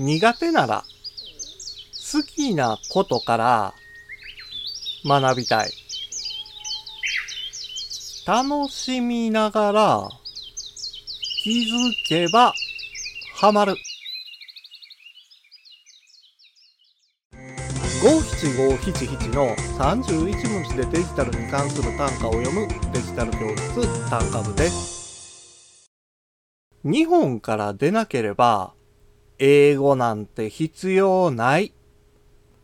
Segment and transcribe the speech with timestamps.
[0.00, 0.84] 苦手なら
[2.12, 3.74] 好きなことから
[5.04, 5.72] 学びたい。
[8.24, 10.08] 楽しみながら
[11.42, 12.54] 気づけば
[13.34, 13.74] ハマる。
[18.00, 25.90] 五七五七七の31文字でデジタルに関する単価を読むデジタル教室単価部です。
[26.84, 28.77] 日本から出なければ
[29.38, 31.72] 英語なんて必要ない。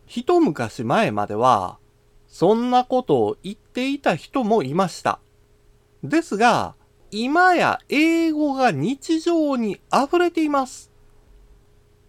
[0.07, 1.79] 一昔前までは
[2.27, 5.21] そんなことを言っていた人もいました。
[6.03, 6.75] ですが、
[7.13, 10.91] 今や英語が日常に溢れています。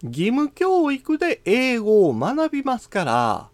[0.02, 3.50] 義務教育で英語を学びますから、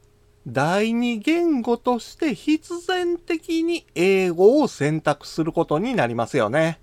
[0.47, 6.79] 第二言語として必然的に英語を選択することになりますよね。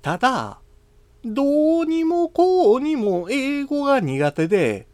[0.00, 0.61] ただ、
[1.24, 4.88] どうにもこうにも英語が苦手で、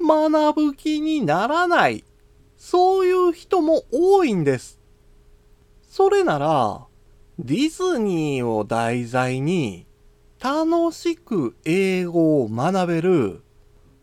[0.00, 2.04] 学ぶ気にならない。
[2.56, 4.78] そういう人も多いんです。
[5.82, 6.86] それなら、
[7.38, 9.86] ディズニーを題材に
[10.38, 13.42] 楽しく英語を学べる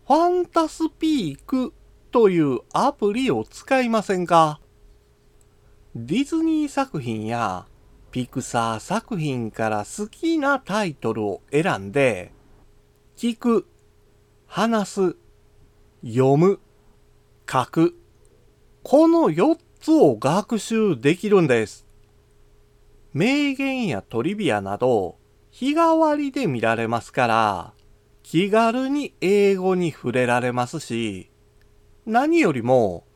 [0.07, 1.73] ファンタスピーク
[2.11, 4.59] というアプリを使いませんか？
[5.95, 7.67] ディズニー作品や
[8.11, 12.31] ピクサー作品から好きなタイトルを選んで
[13.15, 13.67] 聞く、
[14.45, 15.15] 話す、
[16.03, 16.59] 読む、
[17.49, 17.95] 書く
[18.89, 21.85] この4つを学習できるんです。
[23.11, 25.17] 名言やトリビアなど
[25.51, 27.73] 日替わりで見られますから、
[28.23, 31.29] 気軽に英語に触れられますし、
[32.05, 33.06] 何よりも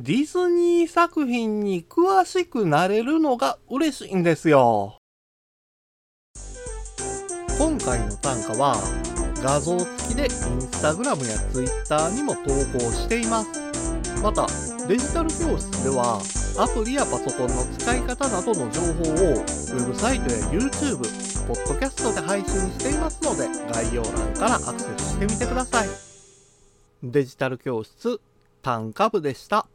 [0.00, 4.96] ディズニー作品に詳しくなれるのが嬉しいんですよ。
[7.58, 8.76] 今回の単価は
[9.42, 10.30] 画像付きでイン
[10.62, 12.42] スタグラムやツイッターにも投
[12.78, 14.22] 稿しています。
[14.22, 14.46] また、
[14.86, 16.22] デジタル教室では
[16.56, 20.98] アプリやパソコンの使い方などの情報をウェブサイトや YouTube、
[21.48, 25.88] ポッドキャストで配信していますので概要欄からアクセスしてみてください。
[27.02, 28.20] デジタル教室
[28.62, 29.66] 単価部でした。